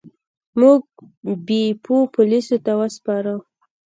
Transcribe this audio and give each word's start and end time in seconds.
موږ 0.59 0.79
بیپو 1.45 1.95
پولیسو 2.15 2.57
ته 2.65 2.71
وسپاره. 2.81 3.33